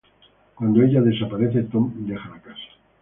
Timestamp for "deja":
2.07-2.27